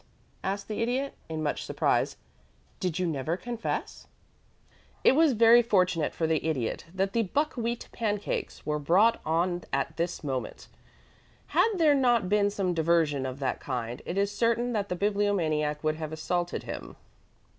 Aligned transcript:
asked 0.43 0.67
the 0.67 0.81
Idiot, 0.81 1.13
in 1.29 1.43
much 1.43 1.63
surprise. 1.63 2.17
"Did 2.79 2.97
you 2.97 3.05
never 3.05 3.37
confess?" 3.37 4.07
It 5.03 5.11
was 5.11 5.33
very 5.33 5.61
fortunate 5.61 6.15
for 6.15 6.25
the 6.25 6.43
Idiot 6.43 6.85
that 6.91 7.13
the 7.13 7.21
buckwheat 7.21 7.87
cakes 7.93 8.65
were 8.65 8.79
brought 8.79 9.21
on 9.23 9.63
at 9.71 9.97
this 9.97 10.23
moment. 10.23 10.69
Had 11.49 11.73
there 11.77 11.93
not 11.93 12.29
been 12.29 12.49
some 12.49 12.73
diversion 12.73 13.27
of 13.27 13.37
that 13.41 13.59
kind, 13.59 14.01
it 14.07 14.17
is 14.17 14.31
certain 14.35 14.73
that 14.73 14.89
the 14.89 14.95
Bibliomaniac 14.95 15.83
would 15.83 15.97
have 15.97 16.11
assaulted 16.11 16.63
him. 16.63 16.95